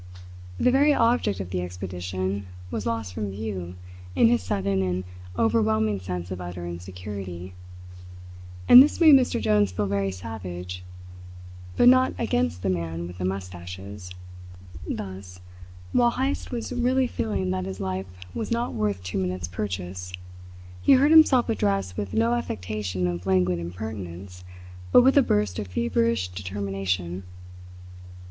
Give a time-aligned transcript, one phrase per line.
[0.59, 3.75] The very object of the expedition was lost from view
[4.15, 5.03] in his sudden and
[5.37, 7.53] overwhelming sense of utter insecurity.
[8.67, 9.39] And this made Mr.
[9.39, 10.83] Jones feel very savage;
[11.77, 14.09] but not against the man with the moustaches.
[14.89, 15.39] Thus,
[15.91, 20.13] while Heyst was really feeling that his life was not worth two minutes, purchase,
[20.81, 24.43] he heard himself addressed with no affectation of languid impertinence
[24.91, 27.21] but with a burst of feverish determination.